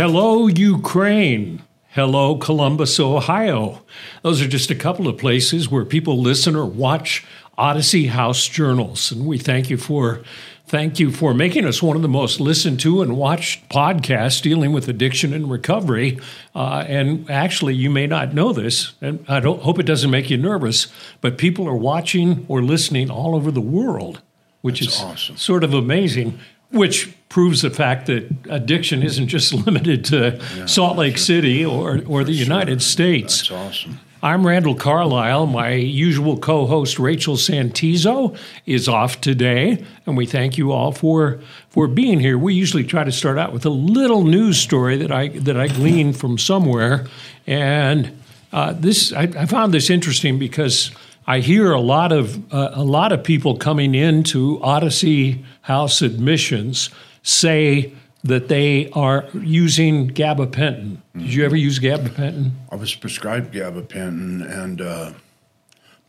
[0.00, 1.62] Hello, Ukraine.
[1.90, 3.82] Hello, Columbus, Ohio.
[4.22, 7.22] Those are just a couple of places where people listen or watch
[7.58, 9.12] Odyssey House journals.
[9.12, 10.22] And we thank you for
[10.66, 14.72] thank you for making us one of the most listened to and watched podcasts dealing
[14.72, 16.18] with addiction and recovery.
[16.54, 20.30] Uh, and actually, you may not know this, and I don't hope it doesn't make
[20.30, 20.86] you nervous,
[21.20, 24.22] but people are watching or listening all over the world,
[24.62, 25.36] which That's is awesome.
[25.36, 26.40] sort of amazing.
[26.70, 32.24] Which proves the fact that addiction isn't just limited to Salt Lake City or, or
[32.24, 33.48] the United States.
[33.48, 34.00] That's awesome.
[34.22, 35.46] I'm Randall Carlisle.
[35.46, 41.40] My usual co host, Rachel Santizo, is off today, and we thank you all for,
[41.70, 42.36] for being here.
[42.36, 45.68] We usually try to start out with a little news story that I, that I
[45.68, 47.06] gleaned from somewhere.
[47.46, 48.20] And
[48.52, 50.90] uh, this, I, I found this interesting because
[51.26, 56.90] I hear a lot of, uh, a lot of people coming into Odyssey House admissions
[57.22, 57.92] say
[58.24, 60.98] that they are using gabapentin.
[61.16, 62.50] Did you ever use gabapentin?
[62.70, 65.12] I was prescribed gabapentin, and uh,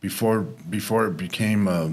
[0.00, 1.90] before before it became uh,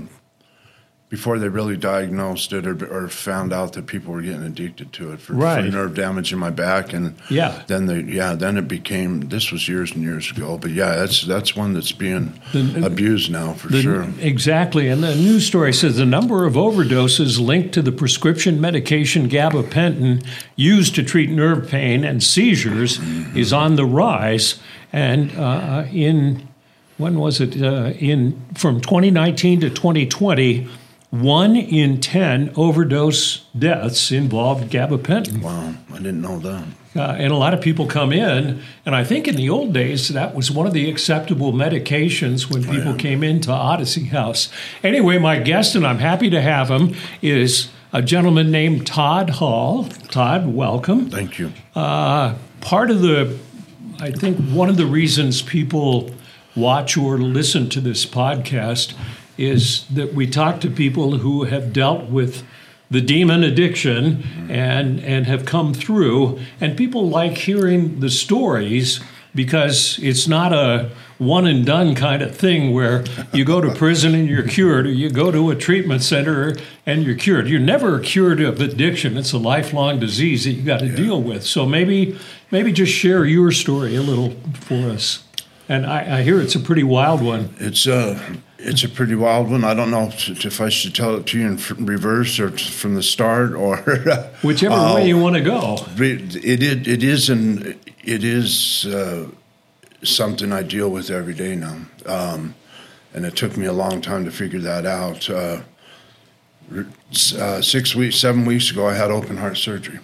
[1.10, 5.12] before they really diagnosed it or, or found out that people were getting addicted to
[5.12, 5.66] it for, Right.
[5.66, 7.64] for nerve damage in my back, and Yeah.
[7.66, 11.24] then they yeah then it became this was years and years ago, but yeah that's
[11.24, 14.08] that's one that's being The- abused now for The- sure.
[14.22, 14.88] Exactly.
[14.88, 20.24] And the news story says the number of overdoses linked to the prescription medication gabapentin
[20.56, 23.00] used to treat nerve pain and seizures
[23.36, 24.60] is on the rise.
[24.94, 26.48] And uh, in,
[26.98, 27.60] when was it?
[27.62, 30.68] Uh, in From 2019 to 2020,
[31.12, 35.42] one in 10 overdose deaths involved gabapentin.
[35.42, 36.66] Wow, I didn't know that.
[36.96, 40.10] Uh, and a lot of people come in, and I think in the old days
[40.10, 44.52] that was one of the acceptable medications when people came into Odyssey House.
[44.84, 49.86] Anyway, my guest, and I'm happy to have him, is a gentleman named Todd Hall.
[50.10, 51.10] Todd, welcome.
[51.12, 51.54] Thank you.
[51.76, 53.38] Uh, part of the,
[54.00, 56.12] I think one of the reasons people
[56.56, 58.94] watch or listen to this podcast
[59.40, 62.44] is that we talk to people who have dealt with
[62.92, 69.00] the demon addiction and and have come through and people like hearing the stories
[69.34, 70.90] because it's not a
[71.20, 74.92] one and done kind of thing where you go to prison and you're cured or
[74.92, 76.56] you go to a treatment center
[76.86, 77.48] and you're cured.
[77.48, 79.18] You're never cured of addiction.
[79.18, 81.44] It's a lifelong disease that you got to deal with.
[81.46, 82.18] So maybe
[82.52, 85.24] maybe just share your story a little for us
[85.70, 88.20] and I, I hear it's a pretty wild one It's a
[88.62, 89.64] it's a pretty wild one.
[89.64, 92.70] I don't know if, if I should tell it to you in reverse or t-
[92.70, 93.78] from the start or
[94.42, 98.86] whichever Uh, way you want to go It it it, it is an it is
[98.88, 99.28] uh,
[100.04, 102.56] something I deal with every day now, um,
[103.14, 105.30] and it took me a long time to figure that out.
[105.30, 105.62] Uh,
[107.38, 110.00] uh, six weeks, seven weeks ago, I had open heart surgery.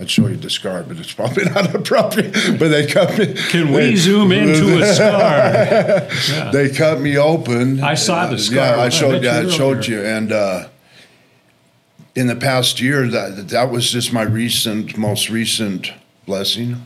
[0.00, 2.32] I'd show you the scar, but it's probably not appropriate.
[2.58, 3.34] But they cut me.
[3.34, 7.82] can we they- zoom into a scar They cut me open.
[7.82, 8.56] I saw the scar.
[8.76, 9.22] Yeah, I I showed.
[9.24, 10.00] you I showed you.
[10.02, 10.68] And uh,
[12.14, 15.92] in the past year, that that was just my recent, most recent
[16.26, 16.80] blessing.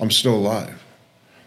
[0.00, 0.82] I'm still alive.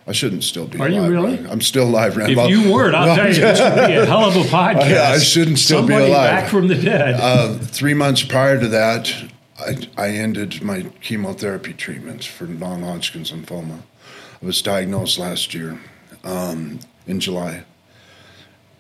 [0.08, 1.38] I shouldn't still be Are you really?
[1.38, 1.52] right?
[1.52, 2.50] I'm still alive, if Randall.
[2.50, 5.20] you weren't i'll tell you this would be a hell of a podcast Yeah, I
[5.20, 6.32] shouldn't still be Somebody alive.
[6.32, 9.14] back from the dead Uh, three months prior to that,
[9.62, 13.82] I, I ended my chemotherapy treatments for non-Hodgkin's lymphoma.
[14.42, 15.80] I was diagnosed last year
[16.24, 17.64] um, in July.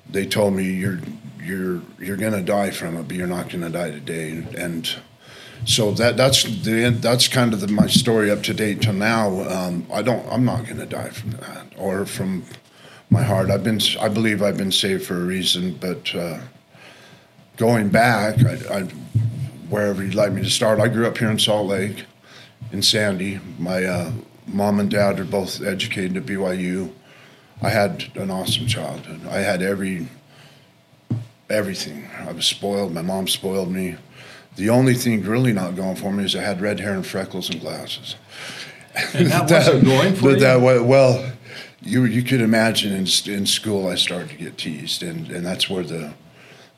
[0.09, 0.99] They told me you're
[1.41, 4.45] you're you're gonna die from it, but you're not gonna die today.
[4.57, 4.93] And
[5.65, 9.47] so that that's the that's kind of the, my story up to date till now.
[9.49, 12.43] Um, I don't I'm not gonna die from that or from
[13.09, 13.49] my heart.
[13.51, 16.13] I've been I believe I've been saved for a reason, but.
[16.13, 16.39] Uh,
[17.61, 18.87] going back, I, I,
[19.71, 22.03] wherever you'd like me to start, I grew up here in Salt Lake,
[22.71, 23.39] in Sandy.
[23.57, 24.11] My uh,
[24.45, 26.91] mom and dad are both educated at BYU.
[27.61, 29.21] I had an awesome childhood.
[29.27, 30.07] I had every
[31.49, 32.09] everything.
[32.17, 32.93] I was spoiled.
[32.93, 33.97] My mom spoiled me.
[34.55, 37.49] The only thing really not going for me is I had red hair and freckles
[37.49, 38.15] and glasses.
[39.13, 41.31] and that wasn't going for But you that way, well,
[41.81, 45.69] you you could imagine in in school I started to get teased, and, and that's
[45.69, 46.13] where the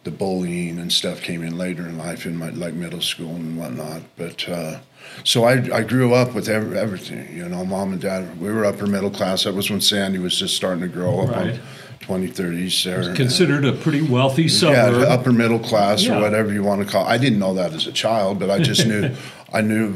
[0.04, 3.58] the bullying and stuff came in later in life, in my like middle school and
[3.58, 4.02] whatnot.
[4.18, 4.80] But uh,
[5.24, 7.64] so I I grew up with ev- everything, you know.
[7.66, 9.44] Mom and dad, we were upper middle class.
[9.44, 11.54] That was when Sandy was just starting to grow up, Right.
[11.54, 11.60] on
[12.02, 13.16] 20, 30s there.
[13.16, 15.02] considered a pretty wealthy suburb.
[15.04, 16.18] Yeah, upper middle class Yeah.
[16.18, 17.06] or whatever you want to call.
[17.06, 17.10] it.
[17.10, 19.10] I didn't know that as a child, but I just knew,
[19.54, 19.96] I knew,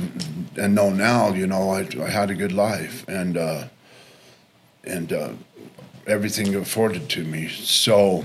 [0.55, 1.33] and know now.
[1.33, 3.63] You know, I, I had a good life and uh,
[4.85, 5.31] and uh,
[6.05, 7.49] everything afforded to me.
[7.49, 8.23] So,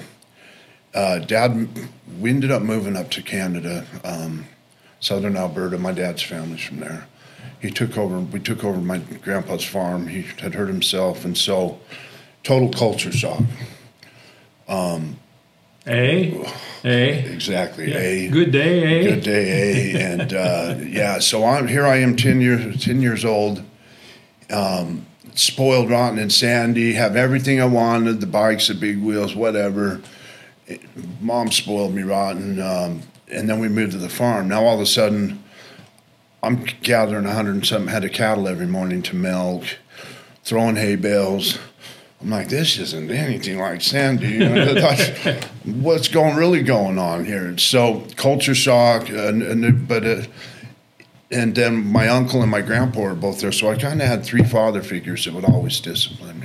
[0.95, 1.69] uh, Dad,
[2.21, 4.47] we ended up moving up to Canada, um,
[5.01, 5.79] southern Alberta.
[5.79, 7.07] My dad's family's from there,
[7.61, 8.19] he took over.
[8.21, 10.09] We took over my grandpa's farm.
[10.09, 11.81] He had hurt himself, and so
[12.43, 13.43] total culture shock.
[15.87, 16.47] A,
[16.85, 17.19] A.
[17.33, 17.91] Exactly.
[17.91, 17.99] Yeah.
[17.99, 19.03] A Good day, A.
[19.15, 20.01] good day, A.
[20.01, 21.87] And uh, yeah, so I'm here.
[21.87, 23.63] I am ten years ten years old.
[24.51, 26.93] Um, spoiled, rotten, and sandy.
[26.93, 30.01] Have everything I wanted: the bikes, the big wheels, whatever.
[31.21, 34.49] Mom spoiled me rotten, um, and then we moved to the farm.
[34.49, 35.43] Now all of a sudden,
[36.43, 39.65] I'm gathering hundred and something head of cattle every morning to milk,
[40.45, 41.59] throwing hay bales.
[42.21, 44.29] I'm like, this isn't anything like Sandy.
[44.29, 47.59] You know, what's going really going on here?
[47.59, 50.23] So culture shock, and, and but uh,
[51.33, 54.25] and then my uncle and my grandpa were both there, so I kind of had
[54.25, 56.42] three father figures that would always discipline me.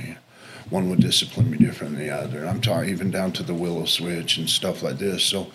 [0.70, 2.46] One would discipline me different than the other.
[2.46, 5.22] I'm talking even down to the willow switch and stuff like this.
[5.24, 5.50] So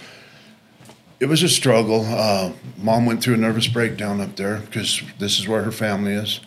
[1.20, 2.06] it was a struggle.
[2.06, 6.14] Uh, Mom went through a nervous breakdown up there because this is where her family
[6.14, 6.40] is.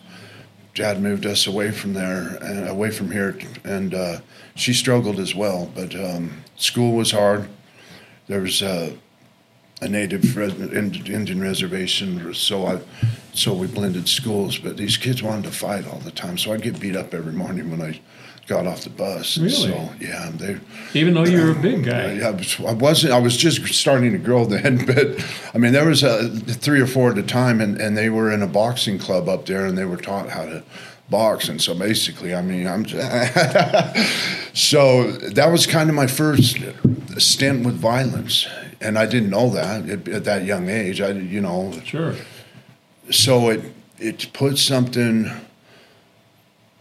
[0.75, 4.19] Dad moved us away from there, uh, away from here, and uh,
[4.53, 5.71] she struggled as well.
[5.73, 7.49] But um, school was hard.
[8.27, 8.91] There was uh,
[9.81, 12.79] a native res- Indian reservation, so I,
[13.33, 14.59] so we blended schools.
[14.59, 17.33] But these kids wanted to fight all the time, so I'd get beat up every
[17.33, 17.99] morning when I
[18.47, 19.37] got off the bus.
[19.37, 19.51] Really?
[19.55, 20.57] So yeah, they.
[20.93, 22.13] Even though you're a big guy.
[22.13, 23.13] Yeah, I was- I wasn't.
[23.13, 25.23] I was just starting to grow then, but
[25.53, 28.31] I mean, there was uh three or four at a time, and, and they were
[28.31, 30.63] in a boxing club up there, and they were taught how to
[31.09, 31.47] box.
[31.49, 32.85] And so basically, I mean, I'm.
[34.53, 36.57] so that was kind of my first
[37.17, 38.47] stint with violence,
[38.81, 41.01] and I didn't know that at, at that young age.
[41.01, 42.15] I, you know, Sure.
[43.11, 43.61] so it
[43.99, 45.31] it put something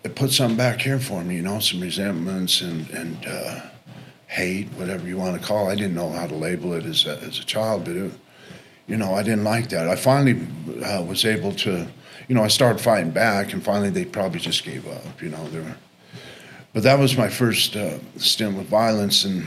[0.07, 3.61] it put something back here for me, you know, some resentments and and uh,
[4.29, 5.69] hate, whatever you want to call.
[5.69, 5.73] it.
[5.73, 8.13] I didn't know how to label it as a, as a child, but it,
[8.87, 9.89] you know, I didn't like that.
[9.89, 10.47] I finally
[10.85, 11.87] uh, was able to,
[12.29, 15.21] you know, I started fighting back, and finally they probably just gave up.
[15.21, 15.77] You know, they were,
[16.73, 19.45] but that was my first uh, stint with violence and.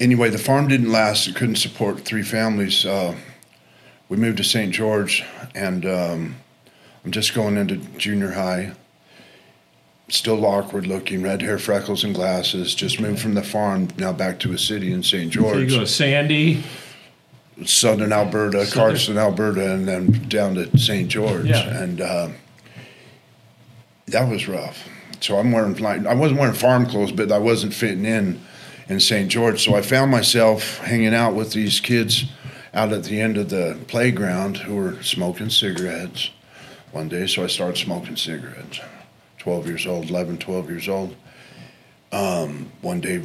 [0.00, 1.26] Anyway, the farm didn't last.
[1.26, 2.86] It couldn't support three families.
[2.86, 3.16] Uh,
[4.08, 4.72] we moved to St.
[4.72, 5.24] George,
[5.56, 6.36] and um,
[7.04, 8.74] I'm just going into junior high.
[10.10, 12.74] Still awkward looking, red hair, freckles, and glasses.
[12.74, 15.30] Just moved from the farm now back to a city in St.
[15.30, 15.52] George.
[15.52, 16.62] So you go Sandy.
[17.66, 21.08] southern Alberta, Southern- Cardston, Alberta, and then down to St.
[21.08, 21.44] George.
[21.46, 21.82] Yeah.
[21.82, 22.28] And uh,
[24.06, 24.88] that was rough.
[25.20, 28.40] So I'm wearing like I wasn't wearing farm clothes, but I wasn't fitting in
[28.88, 29.28] in St.
[29.30, 29.62] George.
[29.62, 32.24] So I found myself hanging out with these kids
[32.72, 36.30] out at the end of the playground who were smoking cigarettes
[36.92, 37.26] one day.
[37.26, 38.80] So I started smoking cigarettes.
[39.38, 41.16] 12 years old, 11, 12 years old.
[42.10, 43.18] Um, one day,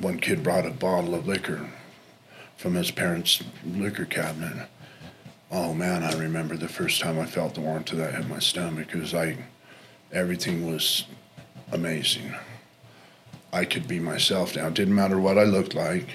[0.00, 1.68] one kid brought a bottle of liquor
[2.56, 4.68] from his parents' liquor cabinet.
[5.50, 8.38] Oh man, I remember the first time I felt the warmth of that in my
[8.38, 9.36] stomach because I,
[10.12, 11.04] everything was
[11.72, 12.34] amazing.
[13.52, 14.68] I could be myself now.
[14.68, 16.10] It didn't matter what I looked like.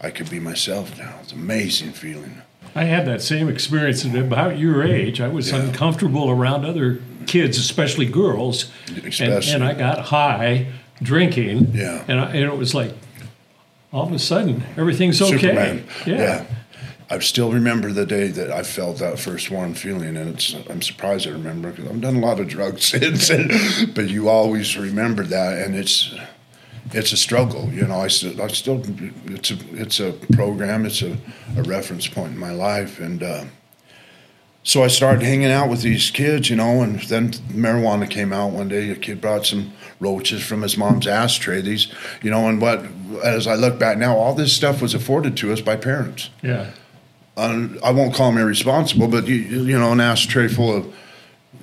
[0.00, 1.18] I could be myself now.
[1.22, 2.42] It's an amazing feeling.
[2.74, 5.20] I had that same experience at about your age.
[5.20, 5.58] I was Yeah.
[5.62, 8.70] uncomfortable around other kids, especially girls.
[8.88, 9.52] And, Especially.
[9.52, 10.66] and I got high
[11.02, 11.72] drinking.
[11.72, 12.04] Yeah.
[12.08, 12.92] And, I, and it was like,
[13.92, 15.38] all of a sudden, everything's okay.
[15.38, 15.84] Superman.
[16.04, 16.46] Yeah.
[17.10, 20.82] I still remember the day that I felt that first warm feeling, and it's I'm
[20.82, 23.30] surprised I remember because I've done a lot of drugs since,
[23.94, 26.14] but you always remember that, and it's
[26.92, 27.70] it's a struggle.
[27.72, 28.82] You know, I still, I still
[29.26, 31.16] it's a it's a program, it's a,
[31.56, 33.44] a reference point in my life, and uh,
[34.64, 38.52] so I started hanging out with these kids, you know, and then marijuana came out
[38.52, 38.90] one day.
[38.90, 41.60] A kid brought some roaches from his mom's ashtray.
[41.60, 41.92] These,
[42.22, 42.84] you know, and what
[43.22, 46.70] as I look back now, all this stuff was afforded to us by parents Yeah.
[47.36, 50.94] I won't call them irresponsible, but you, you know, an ashtray full of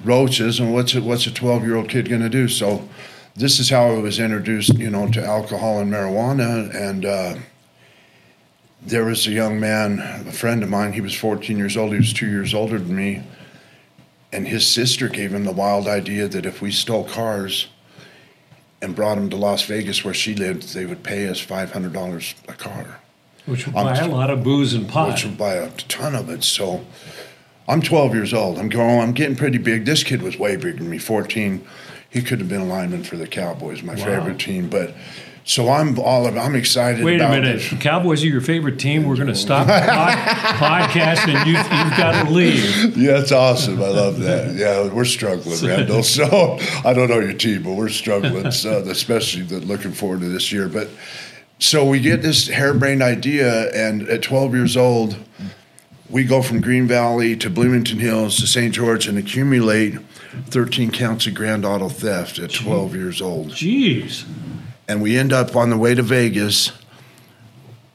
[0.03, 2.47] roaches, and what's a, what's a twelve year old kid going to do?
[2.47, 2.87] So,
[3.35, 7.35] this is how I was introduced, you know, to alcohol and marijuana, and uh,
[8.85, 10.93] there was a young man, a friend of mine.
[10.93, 11.91] He was fourteen years old.
[11.91, 13.23] He was two years older than me,
[14.33, 17.67] and his sister gave him the wild idea that if we stole cars.
[18.83, 20.73] And brought him to Las Vegas, where she lived.
[20.73, 22.99] They would pay us five hundred dollars a car
[23.45, 25.09] Which would I'm- buy a lot of booze and pot.
[25.11, 26.43] which would buy a ton of it.
[26.43, 26.83] So
[27.67, 28.57] I'm 12 years old.
[28.57, 28.99] I'm going.
[29.01, 29.85] I'm getting pretty big.
[29.85, 30.97] This kid was way bigger than me.
[30.97, 31.63] 14.
[32.11, 34.03] He could have been a lineman for the Cowboys, my Wow.
[34.05, 34.69] favorite team.
[34.69, 34.93] But
[35.45, 36.37] so I'm all of.
[36.37, 37.03] I'm excited.
[37.03, 37.61] Wait a minute.
[37.69, 37.81] this.
[37.81, 39.05] Cowboys are your favorite team.
[39.05, 40.17] We're going to stop the pod-
[40.57, 42.95] podcast and you, you've got to leave.
[42.97, 43.81] Yeah, it's awesome.
[43.81, 44.53] I love that.
[44.55, 46.03] Yeah, we're struggling, Randall.
[46.03, 48.51] So I don't know your team, but we're struggling.
[48.51, 50.67] So especially the, looking forward to this year.
[50.67, 50.89] But
[51.59, 55.15] so we get this harebrained idea, and at 12 years old,
[56.09, 58.73] we go from Green Valley to Bloomington Hills to St.
[58.73, 59.95] George and accumulate
[60.47, 63.49] 13 counts of grand auto theft at 12 years old.
[63.49, 64.25] Jeez.
[64.87, 66.71] And we end up on the way to Vegas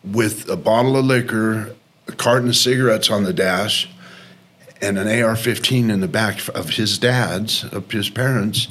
[0.05, 1.75] with a bottle of liquor,
[2.09, 3.89] a carton of cigarettes on the dash,
[4.81, 8.69] and an AR 15 in the back of his dad's, of his parents.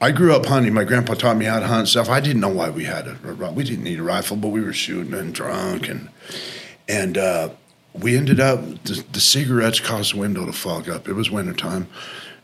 [0.00, 0.74] I grew up hunting.
[0.74, 2.08] My grandpa taught me how to hunt stuff.
[2.08, 4.60] I didn't know why we had a, a we didn't need a rifle, but we
[4.60, 6.08] were shooting and drunk and
[6.88, 7.50] and uh,
[7.94, 11.08] we ended up the, the, cigarettes caused the window to fog up.
[11.08, 11.86] It was wintertime.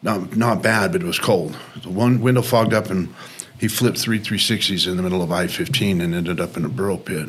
[0.03, 1.57] Not not bad, but it was cold.
[1.83, 3.13] The one window fogged up and
[3.59, 6.97] he flipped three 360s in the middle of I-15 and ended up in a borrow
[6.97, 7.29] pit.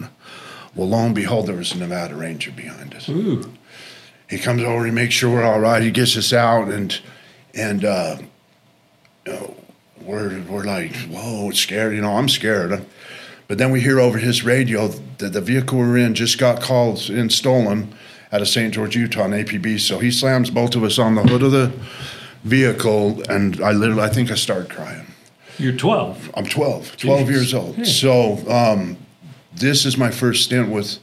[0.76, 3.10] Well, lo and behold, there was a Nevada Ranger behind us.
[3.10, 3.52] Ooh.
[4.30, 5.82] He comes over, he makes sure we're all right.
[5.82, 7.00] He gets us out, and
[7.56, 8.18] and uh,
[9.26, 9.56] you know,
[10.02, 11.96] we're we're like, whoa, it's scared.
[11.96, 12.86] You know, I'm scared.
[13.48, 17.10] But then we hear over his radio that the vehicle we're in just got called
[17.10, 17.96] in stolen
[18.32, 18.72] out of St.
[18.72, 19.80] George, Utah, an APB.
[19.80, 21.72] So he slams both of us on the hood of the
[22.44, 25.06] vehicle, and I literally, I think I started crying.
[25.58, 26.32] You're 12.
[26.36, 27.30] I'm 12, 12 Jeez.
[27.30, 27.86] years old.
[27.86, 28.98] So um,
[29.54, 31.00] this is my first stint with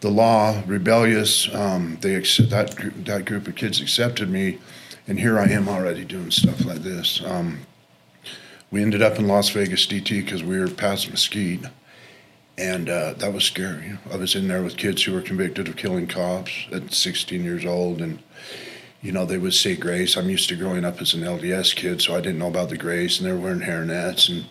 [0.00, 1.52] the law, rebellious.
[1.54, 4.58] Um, they that group, that group of kids accepted me,
[5.06, 7.22] and here I am already doing stuff like this.
[7.24, 7.60] Um,
[8.70, 11.64] we ended up in Las Vegas DT because we were past Mesquite,
[12.58, 13.98] and uh, that was scary.
[14.12, 17.64] I was in there with kids who were convicted of killing cops at 16 years
[17.64, 18.18] old, and
[19.00, 20.16] you know they would say grace.
[20.16, 22.76] I'm used to growing up as an LDS kid, so I didn't know about the
[22.76, 24.46] grace, and they were wearing hairnets and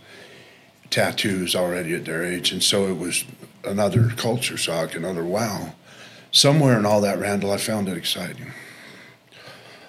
[0.89, 3.25] tattoos already at their age, and so it was
[3.65, 5.73] another culture shock, another wow.
[6.31, 8.51] Somewhere in all that, Randall, I found it exciting.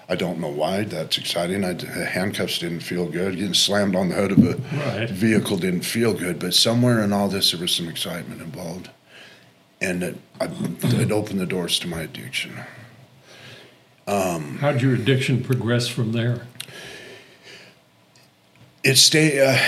[0.09, 1.65] I don't know why that's exciting.
[1.65, 1.75] I,
[2.05, 3.37] handcuffs didn't feel good.
[3.37, 5.11] Getting slammed on the hood of a right.
[5.11, 6.38] vehicle didn't feel good.
[6.38, 8.88] But somewhere in all this, there was some excitement involved,
[9.83, 10.49] and it, I,
[10.83, 12.59] it opened the doors to my addiction.
[14.09, 16.47] Um, How did your addiction progress from there?
[18.85, 19.41] it stayed.
[19.41, 19.59] Uh,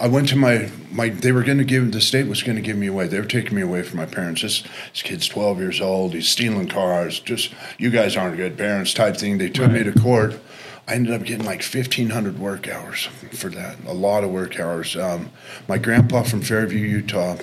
[0.00, 1.10] I went to my my.
[1.10, 3.08] They were going to give the state was going to give me away.
[3.08, 4.40] They were taking me away from my parents.
[4.42, 6.14] This, this kid's twelve years old.
[6.14, 7.20] He's stealing cars.
[7.20, 9.36] Just you guys aren't good parents type thing.
[9.36, 9.84] They took right.
[9.84, 10.40] me to court.
[10.88, 13.76] I ended up getting like fifteen hundred work hours for that.
[13.86, 14.96] A lot of work hours.
[14.96, 15.30] Um,
[15.68, 17.36] my grandpa from Fairview, Utah.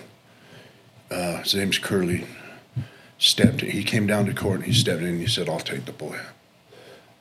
[1.12, 2.26] Uh, his name's Curly.
[3.20, 3.62] Stepped.
[3.62, 4.58] He came down to court.
[4.58, 5.08] and He stepped in.
[5.10, 6.18] and He said, "I'll take the boy.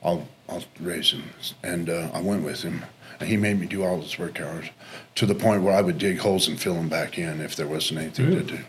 [0.03, 1.23] I'll I'll raise him."
[1.63, 2.83] And uh, I went with him
[3.19, 4.69] and he made me do all his work hours
[5.15, 7.67] to the point where I would dig holes and fill them back in if there
[7.67, 8.59] wasn't anything to do.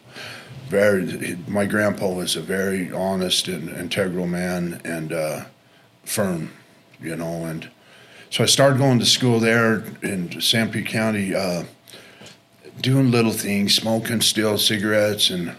[0.69, 5.45] Very, my grandpa was a very honest and integral man and uh,
[6.05, 6.53] firm,
[7.01, 7.45] you know.
[7.45, 7.69] And
[8.31, 11.65] so I started going to school there in Sanpete County, uh,
[12.81, 15.55] doing little things, smoking still cigarettes, and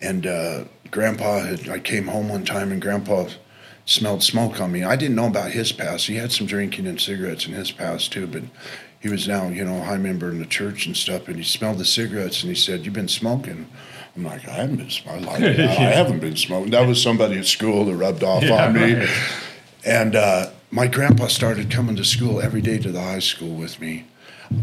[0.00, 1.68] and uh, Grandpa had.
[1.68, 3.28] I came home one time and Grandpa
[3.84, 4.84] smelled smoke on me.
[4.84, 6.06] I didn't know about his past.
[6.06, 8.42] He had some drinking and cigarettes in his past too, but
[9.00, 11.26] he was now, you know, a high member in the church and stuff.
[11.26, 13.68] And he smelled the cigarettes and he said, "You've been smoking."
[14.14, 15.26] I'm like, I haven't been smoking.
[15.26, 15.38] I, I
[15.94, 16.70] haven't been smoking.
[16.70, 18.94] That was somebody at school that rubbed off yeah, on me.
[18.94, 19.08] Right.
[19.84, 23.80] And uh, my grandpa started coming to school every day to the high school with
[23.80, 24.06] me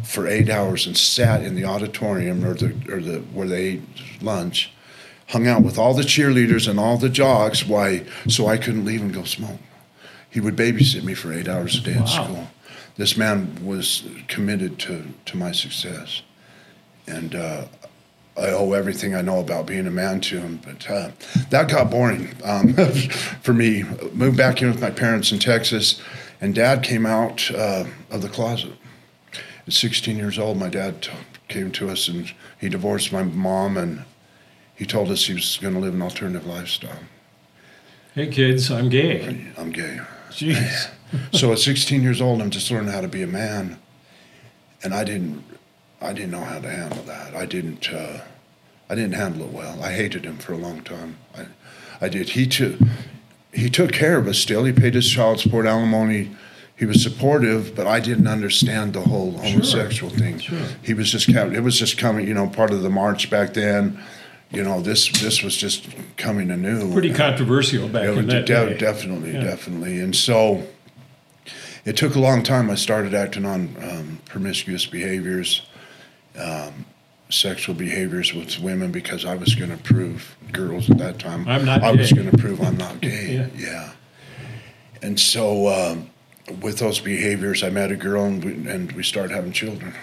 [0.03, 3.81] for eight hours and sat in the auditorium or the or the where they ate
[4.21, 4.71] lunch
[5.29, 7.65] hung out with all the cheerleaders and all the jocks.
[7.65, 8.05] Why?
[8.27, 9.59] So I couldn't leave and go smoke.
[10.29, 12.01] He would babysit me for eight hours a day wow.
[12.01, 12.47] at school.
[12.97, 16.21] This man was committed to, to my success.
[17.07, 17.65] And uh,
[18.37, 20.59] I owe everything I know about being a man to him.
[20.63, 21.11] But uh,
[21.49, 22.73] that got boring um,
[23.41, 23.83] for me.
[24.13, 26.01] Moved back in with my parents in Texas,
[26.41, 28.73] and dad came out uh, of the closet.
[29.67, 31.11] At 16 years old, my dad t-
[31.47, 34.03] came to us and he divorced my mom and
[34.79, 37.03] he told us he was going to live an alternative lifestyle.
[38.15, 39.47] Hey kids, I'm gay.
[39.57, 39.99] I'm gay.
[40.29, 40.89] Jeez.
[41.33, 43.77] so at 16 years old, I'm just learning how to be a man,
[44.81, 45.43] and I didn't,
[45.99, 47.35] I didn't know how to handle that.
[47.35, 48.21] I didn't, uh,
[48.89, 49.83] I didn't handle it well.
[49.83, 51.17] I hated him for a long time.
[51.37, 51.47] I,
[51.99, 52.29] I did.
[52.29, 52.79] He took,
[53.53, 54.39] he took care of us.
[54.39, 56.31] Still, he paid his child support, alimony.
[56.77, 60.19] He was supportive, but I didn't understand the whole homosexual sure.
[60.19, 60.39] thing.
[60.39, 60.57] Sure.
[60.81, 64.01] He was just, it was just coming, you know, part of the march back then
[64.51, 65.87] you know, this this was just
[66.17, 66.91] coming anew.
[66.91, 68.77] Pretty controversial back in that de- day.
[68.77, 69.43] Definitely, yeah.
[69.43, 69.99] definitely.
[69.99, 70.63] And so
[71.85, 72.69] it took a long time.
[72.69, 75.67] I started acting on um, promiscuous behaviors,
[76.37, 76.85] um,
[77.29, 81.47] sexual behaviors with women because I was going to prove girls at that time.
[81.47, 81.83] I'm not.
[81.83, 81.99] I gay.
[81.99, 83.49] was going to prove I'm not gay.
[83.55, 83.69] yeah.
[83.69, 83.91] yeah.
[85.01, 86.09] And so um,
[86.61, 89.93] with those behaviors, I met a girl and we, and we started having children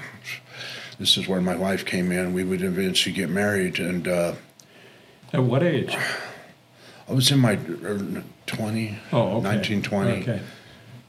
[0.99, 2.33] this is where my wife came in.
[2.33, 4.35] We would eventually get married, and uh,
[5.33, 5.97] at what age?
[7.09, 9.43] I was in my early 20, Oh, okay.
[9.43, 10.41] 19, 20, Okay.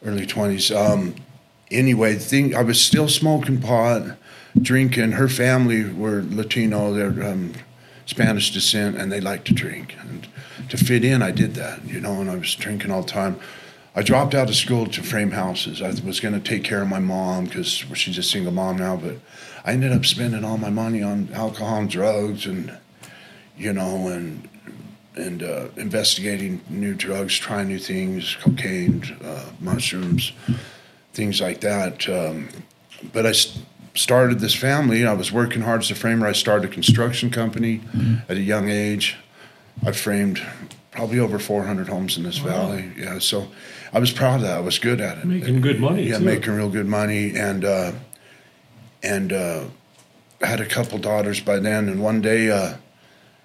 [0.06, 0.76] early 20s.
[0.76, 1.16] Um,
[1.72, 4.04] anyway, thing, I was still smoking pot,
[4.62, 5.14] drinking.
[5.14, 7.54] Her family were Latino, they're um,
[8.06, 9.96] Spanish descent, and they like to drink.
[10.02, 10.28] And
[10.70, 13.40] to fit in, I did that, you know, and I was drinking all the time.
[13.96, 15.82] I dropped out of school to frame houses.
[15.82, 18.96] I was going to take care of my mom because she's a single mom now,
[18.96, 19.16] but
[19.68, 22.72] I ended up spending all my money on alcohol and drugs and,
[23.58, 24.48] you know, and
[25.16, 30.32] and uh, investigating new drugs, trying new things, cocaine, uh, mushrooms,
[31.14, 32.08] things like that.
[32.08, 32.50] Um,
[33.14, 33.60] but I s-
[33.96, 35.06] started this family.
[35.08, 36.28] I was working hard as a framer.
[36.28, 37.82] I started a construction company
[38.30, 39.18] at a young age.
[39.84, 40.40] I framed
[40.92, 42.92] probably over 400 homes in this valley.
[42.96, 43.48] Yeah, so
[43.92, 44.58] I was proud of that.
[44.58, 45.26] I was good at it.
[45.26, 46.26] Making good money, Yeah, too.
[46.26, 47.92] making real good money, and uh,
[49.08, 49.64] and uh,
[50.42, 51.88] had a couple daughters by then.
[51.88, 52.76] And one day, uh,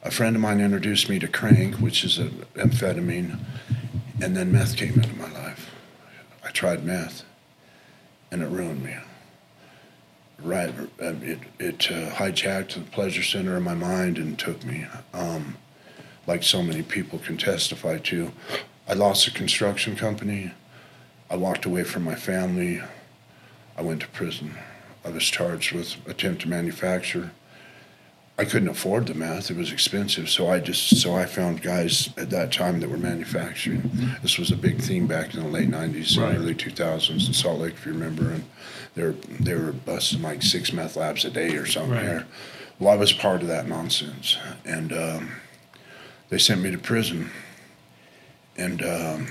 [0.02, 3.38] a friend of mine introduced me to crank, which is an amphetamine,
[4.20, 5.70] and then meth came into my life.
[6.44, 7.22] I tried meth,
[8.30, 8.96] and it ruined me.
[10.42, 14.86] Right, uh, it it uh, hijacked the pleasure center of my mind and took me.
[15.14, 15.56] Um,
[16.26, 18.32] like so many people can testify to,
[18.88, 20.52] I lost a construction company.
[21.30, 22.80] I walked away from my family.
[23.76, 24.56] I went to prison.
[25.04, 27.30] I was charged with attempt to manufacture.
[28.38, 30.28] I couldn't afford the meth; it was expensive.
[30.30, 33.90] So I just so I found guys at that time that were manufacturing.
[34.22, 36.30] This was a big theme back in the late '90s Right.
[36.34, 38.30] and early 2000s in Salt Lake, if you remember.
[38.32, 38.44] And
[38.94, 42.04] they were they were busting like six meth labs a day or something Right.
[42.04, 42.26] there.
[42.78, 45.30] Well, I was part of that nonsense, and um,
[46.30, 47.30] they sent me to prison.
[48.56, 49.28] And um,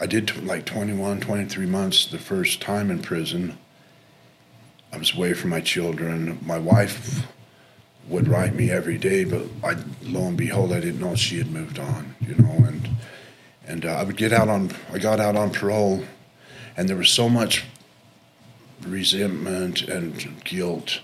[0.00, 3.58] I did t- like 21, 23 months the first time in prison.
[4.92, 6.38] I was away from my children.
[6.42, 7.26] My wife
[8.08, 11.50] would write me every day, but I, lo and behold, I didn't know she had
[11.50, 12.52] moved on, you know.
[12.66, 12.88] And
[13.66, 16.04] and uh, I would get out on, I got out on parole,
[16.76, 17.64] and there was so much
[18.86, 21.00] resentment and guilt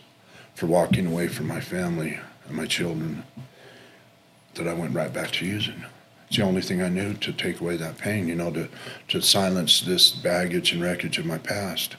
[0.55, 3.25] for walking away from my family and my children
[4.55, 5.85] that I went right back to using.
[6.31, 8.69] It's the only thing I knew to take away that pain, you know, to,
[9.09, 11.97] to silence this baggage and wreckage of my past.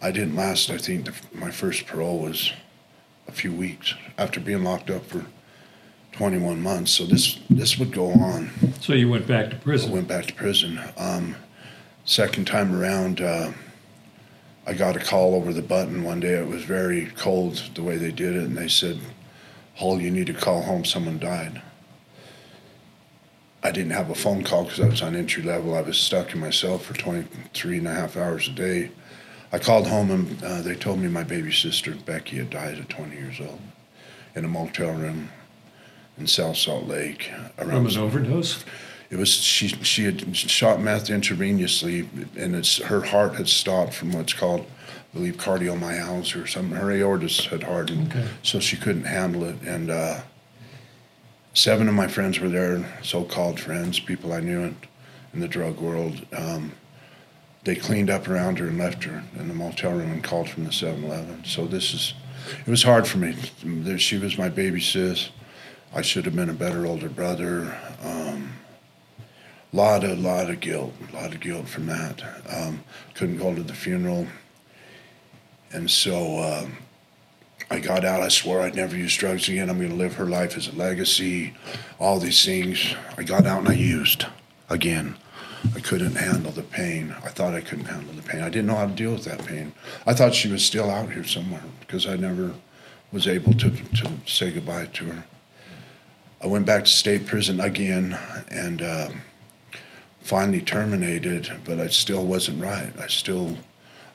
[0.00, 2.52] I didn't last, I think the, my first parole was
[3.28, 5.26] a few weeks after being locked up for
[6.10, 6.90] 21 months.
[6.90, 8.50] So this, this would go on.
[8.80, 9.92] So you went back to I prison.
[9.92, 10.80] went back to prison.
[10.96, 11.36] Um,
[12.04, 13.52] second time around, uh,
[14.66, 16.34] I got a call over the button one day.
[16.34, 18.98] It was very cold the way they did it, and they said,
[19.76, 20.84] Hull, you need to call home.
[20.84, 21.62] Someone died.
[23.62, 25.74] I didn't have a phone call because I was on entry level.
[25.76, 28.90] I was stuck in my cell for 23 and a half hours a day.
[29.52, 32.88] I called home and uh, they told me my baby sister, Becky, had died at
[32.88, 33.60] 20 years old
[34.34, 35.28] in a motel room
[36.18, 37.30] in South Salt Lake.
[37.56, 38.64] From an overdose?
[39.10, 39.68] It was she.
[39.68, 45.18] She had shot meth intravenously, and it's her heart had stopped from what's called, I
[45.18, 46.74] believe, cardiomyopathy or something.
[46.78, 48.26] Her aortas had hardened, Okay.
[48.42, 49.60] so she couldn't handle it.
[49.66, 50.22] And uh,
[51.54, 54.76] seven of my friends were there, so-called friends, people I knew in,
[55.34, 56.26] in the drug world.
[56.36, 56.72] Um,
[57.64, 60.64] they cleaned up around her and left her in the motel room and called from
[60.64, 61.44] the 7-Eleven.
[61.44, 62.14] So this is,
[62.66, 63.36] it was hard for me.
[63.98, 65.30] She was my baby sis.
[65.94, 67.78] I should have been a better older brother.
[68.02, 68.52] Um,
[69.72, 72.22] lot of lot of guilt, lot of guilt from that.
[72.48, 72.82] Um,
[73.14, 74.26] couldn't go to the funeral,
[75.72, 76.66] and so uh,
[77.72, 78.22] I got out.
[78.22, 79.70] I swore I'd never use drugs again.
[79.70, 81.54] I'm going to live her life as a legacy.
[81.98, 82.94] All these things.
[83.16, 84.26] I got out and I used
[84.68, 85.16] again.
[85.74, 87.14] I couldn't handle the pain.
[87.24, 88.42] I thought I couldn't handle the pain.
[88.42, 89.72] I didn't know how to deal with that pain.
[90.06, 92.52] I thought she was still out here somewhere because I never
[93.10, 95.24] was able to to say goodbye to her.
[96.42, 99.08] I went back to state prison again and uh,
[100.20, 102.92] finally terminated, but I still wasn't right.
[103.00, 103.56] I still,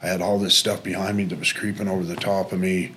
[0.04, 2.94] I had all this stuff behind me that was creeping over the top of me,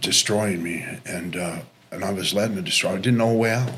[0.00, 2.92] destroying me, and uh, and I was letting it destroy.
[2.92, 3.72] I didn't know a way out.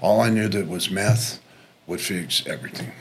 [0.00, 1.40] All I knew that was meth
[1.86, 2.92] would fix everything.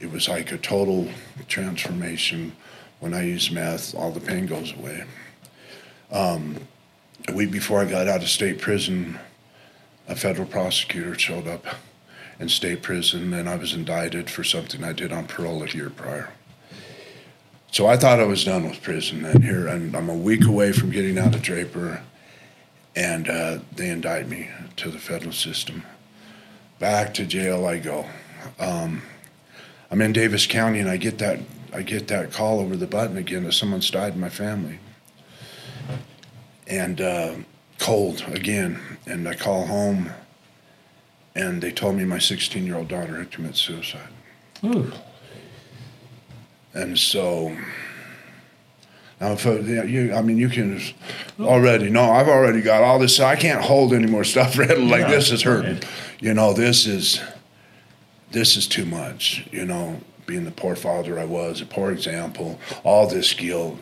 [0.00, 1.08] It was like a total
[1.48, 2.52] transformation.
[3.00, 5.04] When I use meth, all the pain goes away.
[6.10, 6.56] Um,
[7.28, 9.18] a week before I got out of state prison,
[10.08, 11.64] a federal prosecutor showed up
[12.40, 15.90] in state prison, and I was indicted for something I did on parole a year
[15.90, 16.32] prior.
[17.70, 20.72] So I thought I was done with prison, and here and I'm a week away
[20.72, 22.02] from getting out of Draper,
[22.96, 25.82] and uh, they indict me to the federal system.
[26.78, 28.06] Back to jail I go.
[28.58, 29.02] Um,
[29.90, 31.40] I'm in Davis County, and I get that
[31.72, 34.78] I get that call over the button again that someone's died in my family,
[36.66, 37.00] and.
[37.00, 37.34] Uh,
[37.78, 38.80] cold again.
[39.06, 40.10] And I call home,
[41.34, 44.08] and they told me my 16 year old daughter had committed suicide.
[44.64, 44.92] Ooh.
[46.78, 47.56] And so
[49.20, 50.80] now, yeah, you, I mean, you can
[51.40, 52.04] already know.
[52.04, 53.18] I've already got all this.
[53.18, 54.56] I can't hold any more stuff.
[54.58, 55.80] Red like Yeah, this is hurting.
[56.20, 57.20] You know, this is
[58.30, 59.48] this is too much.
[59.50, 63.78] You know, being the poor father I was, a poor example, all this guilt.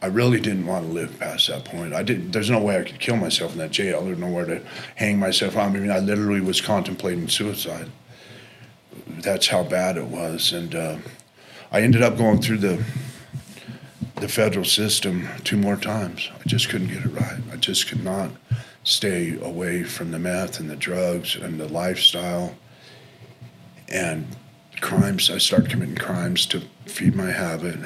[0.00, 1.92] I really didn't want to live past that point.
[1.92, 2.30] I didn't.
[2.30, 4.04] There's no way I could kill myself in that jail.
[4.04, 4.62] There's nowhere to
[4.94, 5.56] hang myself.
[5.56, 5.74] on.
[5.74, 7.90] I mean, I literally was contemplating suicide.
[9.08, 10.98] That's how bad it was, and uh,
[11.72, 12.84] I ended up going through the
[14.16, 16.30] the federal system two more times.
[16.40, 17.38] I just couldn't get it right.
[17.52, 18.30] I just could not
[18.82, 22.54] stay away from the meth and the drugs and the lifestyle
[23.90, 24.26] and
[24.80, 25.30] crimes.
[25.30, 27.78] I started committing crimes to feed my habit.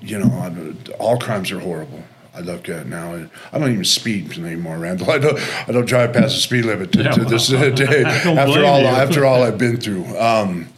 [0.00, 2.02] You know, I'm, all crimes are horrible.
[2.34, 3.14] I look at now.
[3.14, 5.10] and I don't even speed anymore, Randall.
[5.12, 5.38] I don't.
[5.68, 8.04] I don't drive past the speed limit to, Yeah, to this well, day.
[8.04, 8.86] After all, you.
[8.86, 10.04] after all I've been through.
[10.18, 10.68] Um,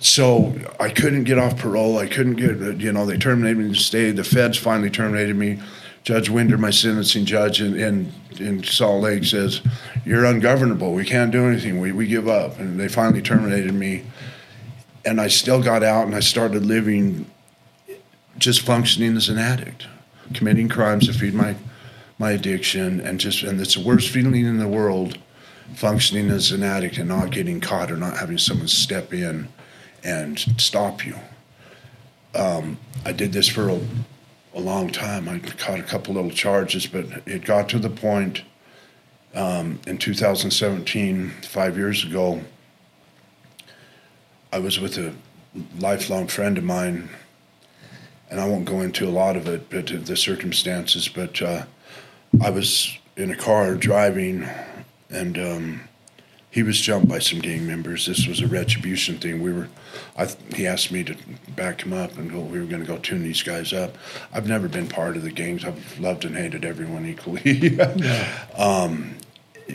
[0.00, 1.98] so I couldn't get off parole.
[1.98, 4.10] I couldn't get, you know, they terminated me to stay.
[4.10, 5.60] The feds finally terminated me.
[6.04, 9.60] Judge Winder, my sentencing judge in, in, in Salt Lake, says,
[10.06, 10.94] You're ungovernable.
[10.94, 11.80] We can't do anything.
[11.80, 12.58] We, we give up.
[12.58, 14.04] And they finally terminated me.
[15.04, 17.30] And I still got out and I started living
[18.38, 19.86] just functioning as an addict,
[20.32, 21.56] committing crimes to feed my,
[22.18, 23.00] my addiction.
[23.02, 25.18] And just, and it's the worst feeling in the world
[25.74, 29.46] functioning as an addict and not getting caught or not having someone step in
[30.04, 31.16] and stop you.
[32.34, 33.80] Um, I did this for a,
[34.54, 35.28] a long time.
[35.28, 38.42] I caught a couple little charges, but it got to the point
[39.34, 42.40] um, in 2017, five years ago,
[44.52, 45.14] I was with a
[45.78, 47.08] lifelong friend of mine,
[48.28, 51.64] and I won't go into a lot of it, but the circumstances, but uh,
[52.42, 54.48] I was in a car driving,
[55.10, 55.80] and um,
[56.50, 58.06] he was jumped by some gang members.
[58.06, 59.40] This was a retribution thing.
[59.40, 59.68] We were,
[60.16, 61.16] I, he asked me to
[61.54, 62.40] back him up and go.
[62.40, 63.96] We were going to go tune these guys up.
[64.32, 65.64] I've never been part of the gangs.
[65.64, 67.78] I've loved and hated everyone equally.
[68.58, 69.16] um,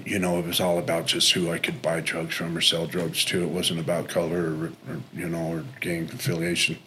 [0.05, 2.85] you know, it was all about just who I could buy drugs from or sell
[2.88, 3.43] drugs to.
[3.43, 6.77] It wasn't about color or, or you know or gang affiliation.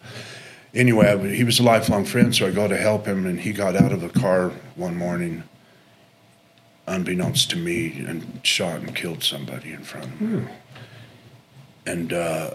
[0.75, 3.53] Anyway, I, he was a lifelong friend, so I go to help him, and he
[3.53, 5.43] got out of the car one morning
[6.89, 10.47] unbeknownst to me, and shot and killed somebody in front of me.
[11.85, 12.51] And uh,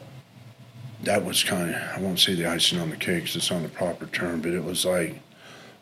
[1.03, 3.63] that was kind of, I won't say the icing on the cake 'cause it's not
[3.63, 5.21] the proper term, but it was like,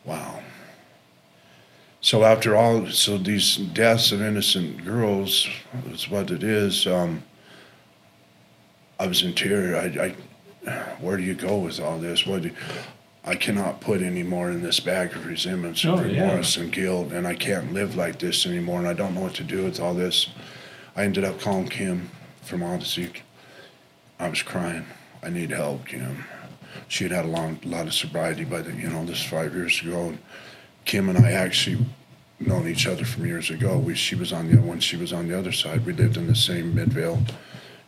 [0.05, 0.41] wow.
[2.01, 5.47] So after all, so these deaths of innocent girls
[5.89, 6.85] is what it is.
[6.85, 7.23] Um,
[8.99, 9.97] I was in tears.
[9.97, 10.15] I,
[10.69, 12.25] I, where do you go with all this?
[12.25, 12.51] What do,
[13.25, 16.21] I cannot put any more in this bag of resentments oh, and Oh, yeah.
[16.29, 19.35] remorse and guilt, and I can't live like this anymore, and I don't know what
[19.35, 20.27] to do with all this.
[20.95, 22.09] I ended up calling Kim
[22.41, 23.11] from Odyssey.
[24.19, 24.85] I was crying.
[25.23, 26.25] I need help, Kim.
[26.89, 29.81] She had had a long, lot of sobriety by the, you know, this five years
[29.81, 30.09] ago.
[30.09, 30.17] And
[30.85, 31.85] Kim and I actually
[32.39, 33.77] known each other from years ago.
[33.77, 35.85] We, she was on the when she was on the other side.
[35.85, 37.23] We lived in the same Midvale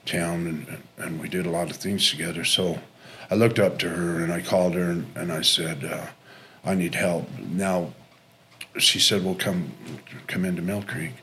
[0.06, 2.46] town, and and we did a lot of things together.
[2.46, 2.80] So
[3.30, 6.08] I looked up to her, and I called her, and, and I said, uh,
[6.64, 7.94] "I need help." Now,
[8.78, 9.72] she said, "Well, come
[10.28, 11.14] come into Mill Creek."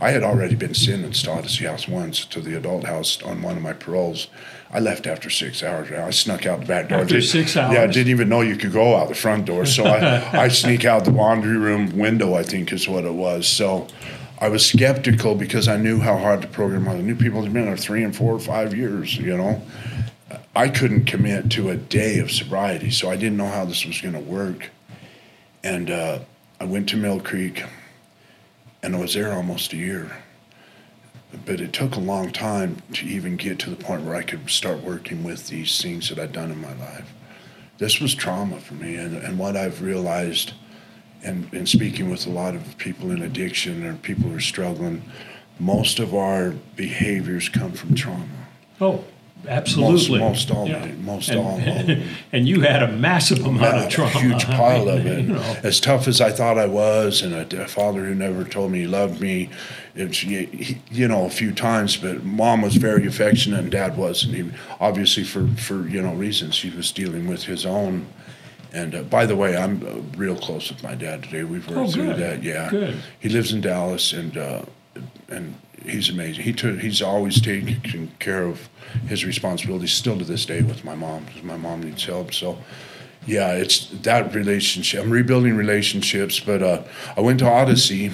[0.00, 3.56] I had already been sentenced to Odyssey House once to the adult house on one
[3.56, 4.28] of my paroles.
[4.72, 5.90] I left after six hours.
[5.92, 7.00] I snuck out the back door.
[7.00, 7.74] After six hours?
[7.74, 9.66] Yeah, I didn't even know you could go out the front door.
[9.66, 13.46] So I, I sneak out the laundry room window, I think is what it was.
[13.46, 13.86] So
[14.38, 16.96] I was skeptical because I knew how hard the program was.
[16.96, 19.62] I knew people had been there three and four or five years, you know.
[20.54, 24.00] I couldn't commit to a day of sobriety, so I didn't know how this was
[24.00, 24.70] going to work.
[25.64, 26.18] And uh,
[26.60, 27.64] I went to Mill Creek,
[28.82, 30.14] and I was there almost a year.
[31.46, 34.50] But it took a long time to even get to the point where I could
[34.50, 37.10] start working with these things that I'd done in my life.
[37.78, 40.52] This was trauma for me, and, and what I've realized,
[41.22, 45.02] and, and speaking with a lot of people in addiction or people who are struggling,
[45.58, 48.26] most of our behaviors come from trauma.
[48.78, 49.04] Oh,
[49.48, 50.18] absolutely.
[50.18, 52.02] most all of it, most and, all of it.
[52.32, 54.10] And you had a massive amount of a trauma.
[54.20, 55.24] huge pile I of it.
[55.26, 55.56] you know.
[55.62, 58.80] As tough as I thought I was, and a, a father who never told me
[58.80, 59.50] he loved me,
[59.94, 61.96] it's, you know, a few times.
[61.96, 64.34] But mom was very affectionate, and dad wasn't.
[64.34, 64.50] He
[64.80, 68.06] obviously for for you know reasons he was dealing with his own.
[68.74, 71.44] And uh, by the way, I'm uh, real close with my dad today.
[71.44, 72.42] We've worked Oh, through that.
[72.42, 72.96] Yeah, Good.
[73.20, 74.62] He lives in Dallas, and uh,
[75.28, 76.44] and he's amazing.
[76.44, 78.68] He took he's always taken care of
[79.06, 82.32] his responsibilities still to this day with my mom because my mom needs help.
[82.32, 82.58] So
[83.26, 85.02] yeah, it's that relationship.
[85.02, 86.82] I'm rebuilding relationships, but uh,
[87.16, 88.10] I went to Odyssey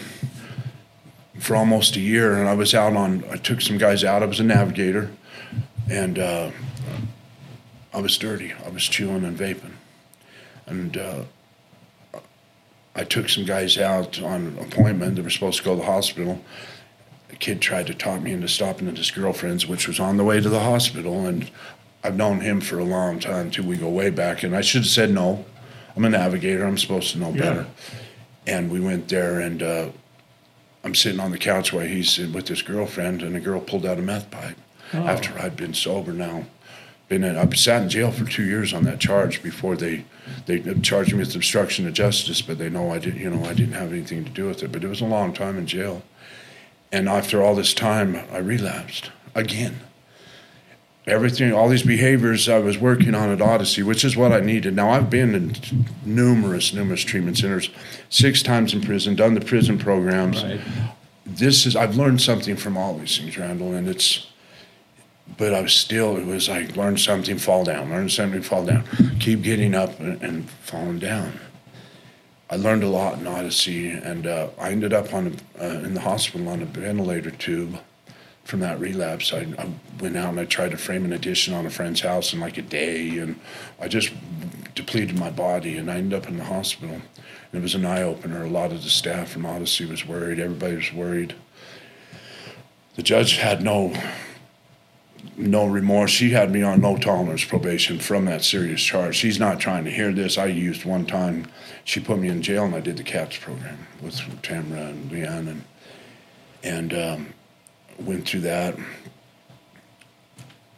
[1.38, 3.25] for almost a year, and I was out on.
[3.31, 4.23] I took some guys out.
[4.23, 5.11] I was a navigator,
[5.90, 6.51] and uh,
[7.94, 8.53] I was dirty.
[8.53, 9.73] I was chewing and vaping,
[10.66, 11.25] and uh,
[12.94, 15.16] I took some guys out on an appointment.
[15.16, 16.42] They were supposed to go to the hospital.
[17.29, 20.25] The kid tried to talk me into stopping at his girlfriend's, which was on the
[20.25, 21.51] way to the hospital, and
[22.03, 23.62] I've known him for a long time too.
[23.62, 25.45] We go way back, and I should have said no.
[25.97, 26.64] I'm a navigator.
[26.64, 27.41] I'm supposed to know Yeah.
[27.41, 27.67] better.
[28.47, 29.88] And we went there, and uh,
[30.85, 33.99] I'm sitting on the couch while he's with his girlfriend, and the girl pulled out
[33.99, 34.57] a meth pipe.
[34.95, 34.99] Oh.
[35.07, 36.47] After I'd been sober now,
[37.09, 40.05] been in, I've sat in jail for two years on that charge before they
[40.47, 43.21] they charged me with obstruction of justice, but they know I didn't.
[43.21, 44.73] You know, I didn't have anything to do with it.
[44.73, 46.03] But it was a long time in jail,
[46.90, 49.81] and after all this time, I relapsed again
[51.09, 54.77] everything, all these behaviors I was working on at Odyssey, which is what I needed.
[54.77, 55.57] Now I've been in
[56.05, 57.70] numerous, numerous treatment centers,
[58.11, 60.44] six times in prison, done the prison programs.
[60.44, 60.61] Right.
[61.27, 64.27] This is I've learned something from all these things, Randall, and it's.
[65.37, 68.85] But I was still, it was like learn something, fall down, learn something, fall down,
[69.20, 71.38] keep getting up and, and falling down.
[72.51, 75.95] I learned a lot in Odyssey, and uh, I ended up on a, uh, in
[75.95, 77.79] the hospital on a ventilator tube
[78.49, 79.69] from that relapse, I, I
[80.01, 82.57] went out and I tried to frame an addition on a friend's house in like
[82.57, 83.39] a day, and
[83.79, 84.11] I just
[84.75, 86.95] depleted my body, and I ended up in the hospital.
[86.95, 87.03] And
[87.53, 88.45] it was an eye opener.
[88.45, 90.41] A lot of the staff from Odyssey was worried.
[90.41, 91.35] Everybody was worried.
[92.97, 93.93] The judge had no
[95.37, 96.11] no remorse.
[96.11, 99.17] She had me on no tolerance probation from that serious charge.
[99.17, 100.37] She's not trying to hear this.
[100.37, 101.47] I used one time.
[101.85, 105.49] She put me in jail, and I did the CATS program with Tamara and Leanne,
[105.49, 105.65] and
[106.65, 107.35] and um,
[107.99, 108.77] went through that.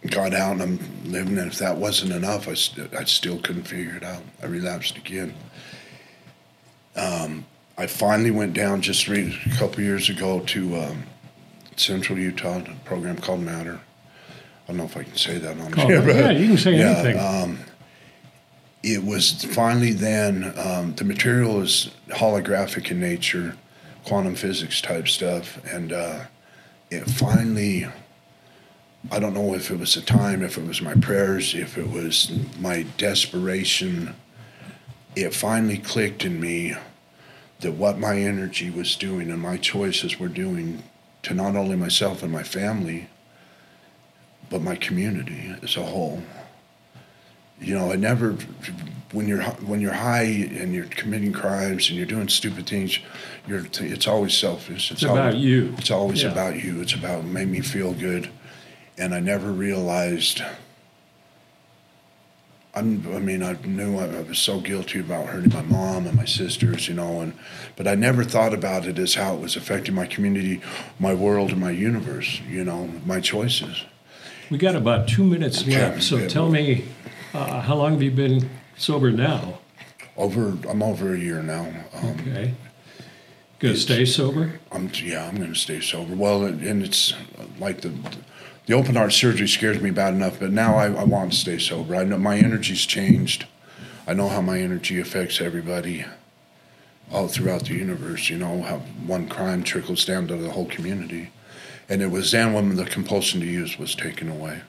[0.08, 3.64] Got out and I'm living, and if that wasn't enough, I, st- I still couldn't
[3.64, 4.22] figure it out.
[4.42, 5.34] I relapsed again.
[6.96, 7.44] Um,
[7.76, 11.02] I finally went down just re- a couple years ago to um,
[11.76, 13.80] Central Utah, a program called Matter.
[14.70, 16.78] I don't know if I can say that on Oh, here, yeah, you can say
[16.78, 17.18] yeah, anything.
[17.18, 17.58] um,
[18.84, 23.56] it was finally then um, the material is holographic in nature,
[24.04, 26.20] quantum physics type stuff, and uh,
[26.88, 27.88] it finally.
[29.10, 31.90] I don't know if it was the time, if it was my prayers, if it
[31.90, 32.30] was
[32.60, 34.14] my desperation.
[35.16, 36.74] It finally clicked in me
[37.58, 40.84] that what my energy was doing and my choices were doing
[41.24, 43.08] to not only myself and my family,
[44.50, 46.22] but my community as a whole.
[47.60, 48.32] You know, I never,
[49.12, 52.98] when you're when you're high and you're committing crimes and you're doing stupid things,
[53.46, 54.90] you're it's always selfish.
[54.90, 55.74] It's about always, you.
[55.78, 56.32] It's always Yeah.
[56.32, 56.80] about you.
[56.80, 58.30] It's about made me feel good,
[58.98, 60.42] and I never realized.
[62.72, 66.16] I'm, I mean, I knew I, I was so guilty about hurting my mom and
[66.16, 67.34] my sisters, you know, and
[67.74, 70.62] but I never thought about it as how it was affecting my community,
[70.98, 72.40] my world, and my universe.
[72.48, 73.84] You know, my choices.
[74.50, 76.84] We got about two minutes left, so tell me,
[77.32, 79.60] uh, how long have you been sober now?
[80.16, 81.72] Over, I'm over a year now.
[81.94, 82.54] Um, Okay.
[83.60, 84.58] Gonna stay sober?
[84.72, 86.14] I'm yeah, I'm going to stay sober.
[86.14, 87.12] Well, and and it's
[87.58, 87.92] like the
[88.64, 91.58] the open heart surgery scares me bad enough, but now I, I want to stay
[91.58, 91.94] sober.
[91.94, 93.44] I know my energy's changed.
[94.06, 96.06] I know how my energy affects everybody
[97.12, 98.30] all throughout the universe.
[98.30, 101.30] You know how one crime trickles down to the whole community,
[101.90, 104.62] and it was then when the compulsion to use was taken away.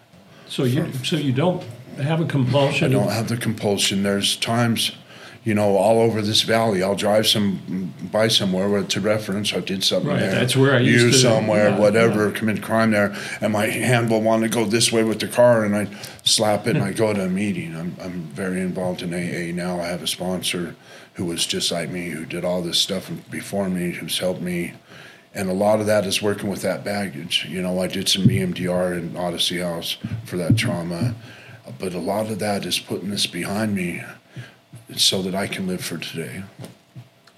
[0.50, 1.64] So you, so you don't
[2.02, 2.92] have a compulsion?
[2.92, 4.04] I don't have the compulsion.
[4.04, 4.92] There's times,
[5.46, 6.84] you know, all over this valley.
[6.84, 9.54] I'll drive some by somewhere where to reference.
[9.54, 10.32] I did something Right, there.
[10.32, 14.10] that's where I used use to- somewhere, yeah, whatever, commit crime there, and my hand
[14.10, 15.88] will want to go this way with the car, and I
[16.24, 17.76] slap it and I go to a meeting.
[17.78, 19.80] I'm I'm very involved in AA now.
[19.80, 20.76] I have a sponsor
[21.14, 24.74] who was just like me, who did all this stuff before me, who's helped me.
[25.34, 27.48] And a lot of that is working with that baggage.
[27.50, 31.15] You know, I did some EMDR in Odyssey House for that trauma,
[31.80, 34.04] but a lot of that is putting this behind me
[34.96, 36.44] so that I can live for today.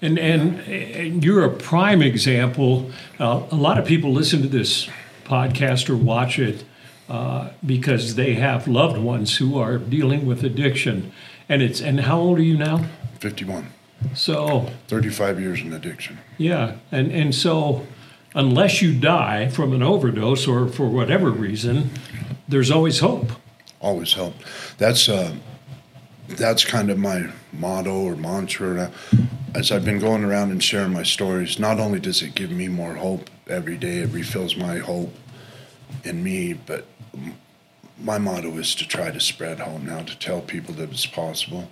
[0.02, 2.90] And, and, and you're a prime example.
[3.18, 4.88] Uh, a lot of people listen to this
[5.24, 6.64] podcast or watch it
[7.08, 11.12] uh, because they have loved ones who are dealing with addiction.
[11.48, 12.86] And it's and how old are you now?
[13.20, 13.70] 51,
[14.14, 16.18] So 35 years in addiction.
[16.38, 17.86] yeah, and and so
[18.34, 21.90] unless you die from an overdose or for whatever reason,
[22.48, 23.32] there's always hope.
[23.80, 24.34] Always hope.
[24.78, 25.34] That's uh,
[26.28, 28.90] that's kind of my motto or mantra.
[29.54, 32.66] As I've been going around and sharing my stories, not only does it give me
[32.68, 35.14] more hope every day, it refills my hope
[36.02, 36.86] in me, but
[38.02, 41.70] my motto is to try to spread hope now, to tell people that it's possible.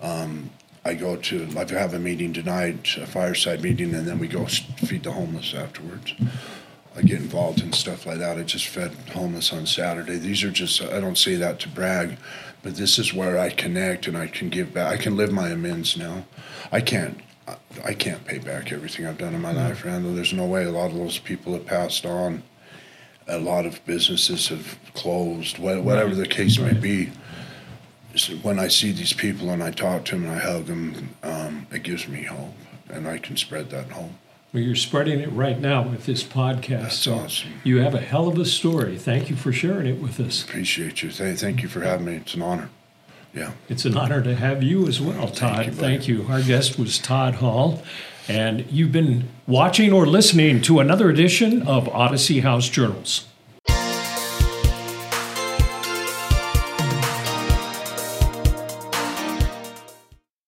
[0.00, 0.50] Um,
[0.84, 4.46] I go to, I have a meeting tonight, a fireside meeting, and then we go
[4.46, 6.14] feed the homeless afterwards.
[6.96, 8.38] I get involved in stuff like that.
[8.38, 10.16] I just fed homeless on Saturday.
[10.16, 12.16] These are just, I don't say that to brag,
[12.62, 14.92] but this is where I connect and I can give back.
[14.92, 16.24] I can live my amends now.
[16.72, 17.20] I can't,
[17.84, 19.68] I- can't pay back everything I've done in my mm-hmm.
[19.68, 20.14] life, Randall.
[20.14, 20.64] There's no way.
[20.64, 22.42] A lot of those people have passed on.
[23.28, 27.12] A lot of businesses have closed, whatever the case may be.
[28.42, 31.66] When I see these people and I talk to them and I hug them, um,
[31.70, 32.54] it gives me hope,
[32.88, 34.10] and I can spread that hope.
[34.52, 36.82] Well, you're spreading it right now with this podcast.
[36.82, 37.60] That's so awesome.
[37.62, 38.98] You have a hell of a story.
[38.98, 40.42] Thank you for sharing it with us.
[40.42, 41.10] Appreciate you.
[41.10, 42.16] Th- thank you for having me.
[42.16, 42.68] It's an honor.
[43.32, 43.52] Yeah.
[43.68, 45.66] It's an honor to have you as well, Todd.
[45.66, 45.72] you.
[45.72, 46.26] Thank you.
[46.28, 47.80] Our guest was Todd Hall,
[48.26, 53.28] and you've been watching or listening to another edition of Odyssey House Journals.